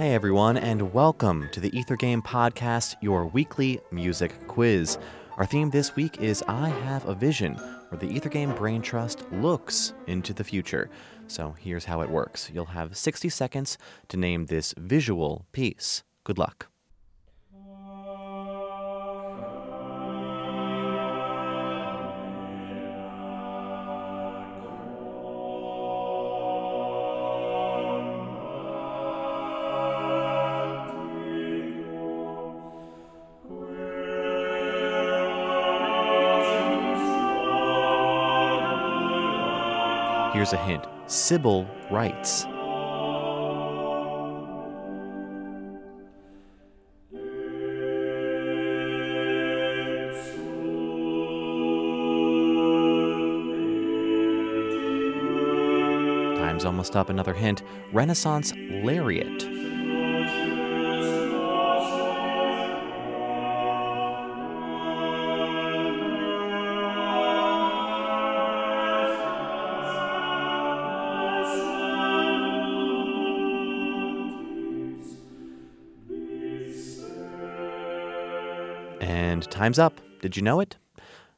Hey 0.00 0.14
everyone, 0.14 0.56
and 0.56 0.94
welcome 0.94 1.50
to 1.52 1.60
the 1.60 1.78
Ether 1.78 1.94
Game 1.94 2.22
Podcast, 2.22 2.94
your 3.02 3.26
weekly 3.26 3.80
music 3.90 4.32
quiz. 4.48 4.96
Our 5.36 5.44
theme 5.44 5.68
this 5.68 5.94
week 5.94 6.22
is 6.22 6.42
I 6.48 6.70
Have 6.70 7.06
a 7.06 7.14
Vision, 7.14 7.56
where 7.90 7.98
the 7.98 8.08
Ether 8.08 8.30
Game 8.30 8.54
Brain 8.54 8.80
Trust 8.80 9.30
looks 9.30 9.92
into 10.06 10.32
the 10.32 10.42
future. 10.42 10.88
So 11.26 11.54
here's 11.58 11.84
how 11.84 12.00
it 12.00 12.08
works 12.08 12.50
you'll 12.50 12.64
have 12.64 12.96
60 12.96 13.28
seconds 13.28 13.76
to 14.08 14.16
name 14.16 14.46
this 14.46 14.72
visual 14.78 15.44
piece. 15.52 16.02
Good 16.24 16.38
luck. 16.38 16.69
Here's 40.40 40.54
a 40.54 40.64
hint 40.64 40.86
Sybil 41.04 41.68
writes. 41.90 42.44
Time's 56.40 56.64
almost 56.64 56.96
up. 56.96 57.10
Another 57.10 57.34
hint 57.34 57.62
Renaissance 57.92 58.54
lariat. 58.56 59.69
And 79.00 79.50
time's 79.50 79.78
up. 79.78 80.00
Did 80.20 80.36
you 80.36 80.42
know 80.42 80.60
it? 80.60 80.76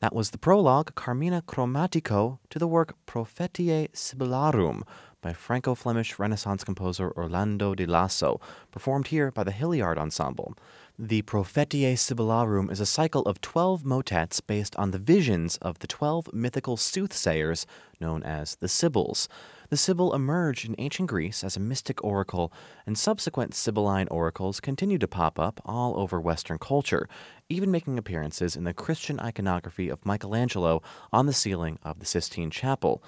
That 0.00 0.14
was 0.14 0.30
the 0.30 0.38
prologue, 0.38 0.94
Carmina 0.94 1.42
Chromatico, 1.42 2.38
to 2.50 2.58
the 2.58 2.68
work 2.68 2.94
Prophetiae 3.06 3.88
Sibyllarum 3.96 4.84
by 5.22 5.32
Franco 5.32 5.74
Flemish 5.74 6.18
Renaissance 6.18 6.62
composer 6.62 7.10
Orlando 7.16 7.74
di 7.74 7.86
Lasso, 7.86 8.38
performed 8.70 9.06
here 9.06 9.30
by 9.30 9.42
the 9.42 9.52
Hilliard 9.52 9.96
Ensemble. 9.96 10.54
The 10.98 11.22
Prophetiae 11.22 11.98
Sibyllarum 11.98 12.70
is 12.70 12.78
a 12.78 12.86
cycle 12.86 13.22
of 13.22 13.40
12 13.40 13.86
motets 13.86 14.42
based 14.42 14.76
on 14.76 14.90
the 14.90 14.98
visions 14.98 15.56
of 15.62 15.78
the 15.78 15.86
12 15.86 16.34
mythical 16.34 16.76
soothsayers 16.76 17.66
known 17.98 18.22
as 18.22 18.56
the 18.56 18.68
Sibyls. 18.68 19.28
The 19.68 19.76
Sibyl 19.76 20.14
emerged 20.14 20.68
in 20.68 20.76
ancient 20.78 21.08
Greece 21.08 21.42
as 21.42 21.56
a 21.56 21.60
mystic 21.60 22.02
oracle, 22.04 22.52
and 22.86 22.96
subsequent 22.96 23.52
Sibylline 23.52 24.06
oracles 24.08 24.60
continue 24.60 24.98
to 24.98 25.08
pop 25.08 25.40
up 25.40 25.60
all 25.64 25.98
over 25.98 26.20
Western 26.20 26.58
culture, 26.58 27.08
even 27.48 27.72
making 27.72 27.98
appearances 27.98 28.54
in 28.54 28.62
the 28.62 28.72
Christian 28.72 29.18
iconography 29.18 29.88
of 29.88 30.06
Michelangelo 30.06 30.82
on 31.12 31.26
the 31.26 31.32
ceiling 31.32 31.80
of 31.82 31.98
the 31.98 32.06
Sistine 32.06 32.50
Chapel. 32.50 33.02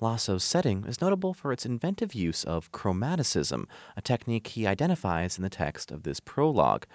Lasso's 0.00 0.42
setting 0.42 0.84
is 0.86 1.00
notable 1.00 1.32
for 1.32 1.52
its 1.52 1.66
inventive 1.66 2.14
use 2.14 2.42
of 2.42 2.72
chromaticism, 2.72 3.66
a 3.96 4.02
technique 4.02 4.48
he 4.48 4.66
identifies 4.66 5.36
in 5.36 5.42
the 5.42 5.50
text 5.50 5.92
of 5.92 6.02
this 6.02 6.18
prologue. 6.18 6.86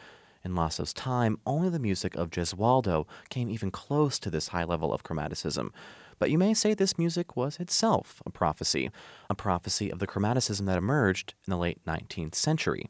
In 0.46 0.54
Lasso's 0.54 0.94
time, 0.94 1.40
only 1.48 1.70
the 1.70 1.80
music 1.80 2.16
of 2.16 2.30
Gesualdo 2.30 3.08
came 3.30 3.50
even 3.50 3.72
close 3.72 4.20
to 4.20 4.30
this 4.30 4.50
high 4.50 4.64
level 4.64 4.94
of 4.94 5.04
chromaticism. 5.04 5.72
But 6.20 6.30
you 6.30 6.38
may 6.38 6.54
say 6.54 6.76
this 6.76 7.00
music 7.00 7.36
was 7.36 7.58
itself 7.58 8.22
a 8.28 8.30
prophecy, 8.30 8.92
a 9.28 9.34
prophecy 9.34 9.90
of 9.90 9.98
the 9.98 10.06
chromaticism 10.06 10.68
that 10.68 10.78
emerged 10.78 11.34
in 11.48 11.52
the 11.52 11.58
late 11.58 11.84
19th 11.86 12.36
century. 12.36 12.86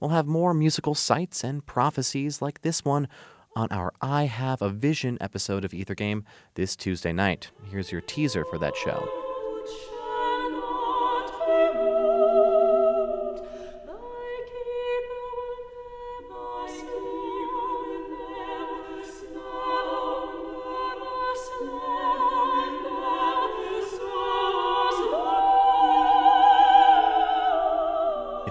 We'll 0.00 0.10
have 0.10 0.26
more 0.26 0.54
musical 0.54 0.94
sights 0.94 1.44
and 1.44 1.64
prophecies 1.64 2.40
like 2.40 2.62
this 2.62 2.84
one 2.84 3.06
on 3.54 3.68
our 3.70 3.92
I 4.00 4.24
Have 4.24 4.62
a 4.62 4.70
Vision 4.70 5.18
episode 5.20 5.66
of 5.66 5.74
Ether 5.74 5.94
Game 5.94 6.24
this 6.54 6.74
Tuesday 6.74 7.12
night. 7.12 7.50
Here's 7.70 7.92
your 7.92 8.00
teaser 8.00 8.46
for 8.46 8.58
that 8.58 8.74
show. 8.76 9.31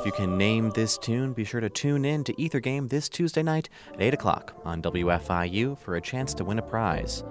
If 0.01 0.07
you 0.07 0.13
can 0.13 0.35
name 0.35 0.71
this 0.71 0.97
tune, 0.97 1.31
be 1.31 1.43
sure 1.43 1.61
to 1.61 1.69
tune 1.69 2.05
in 2.05 2.23
to 2.23 2.41
Ether 2.41 2.59
Game 2.59 2.87
this 2.87 3.07
Tuesday 3.07 3.43
night 3.43 3.69
at 3.93 4.01
8 4.01 4.15
o'clock 4.15 4.59
on 4.65 4.81
WFIU 4.81 5.77
for 5.77 5.95
a 5.95 6.01
chance 6.01 6.33
to 6.33 6.43
win 6.43 6.57
a 6.57 6.63
prize. 6.63 7.23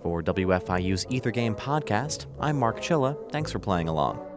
For 0.00 0.22
WFIU's 0.22 1.04
Ether 1.10 1.32
Game 1.32 1.56
podcast, 1.56 2.26
I'm 2.38 2.56
Mark 2.56 2.80
Chilla. 2.80 3.16
Thanks 3.32 3.50
for 3.50 3.58
playing 3.58 3.88
along. 3.88 4.31